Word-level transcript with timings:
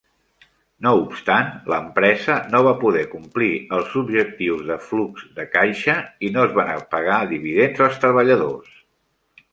No 0.85 0.93
obstant, 1.01 1.51
l'empresa 1.73 2.37
no 2.55 2.61
va 2.69 2.71
poder 2.83 3.03
complir 3.11 3.51
els 3.79 3.93
objectius 4.03 4.65
de 4.71 4.79
flux 4.87 5.29
de 5.41 5.45
caixa 5.59 5.97
i 6.29 6.33
no 6.39 6.47
es 6.49 6.57
van 6.59 6.73
pagar 6.97 7.21
dividends 7.37 7.85
als 7.89 8.03
treballadors. 8.07 8.75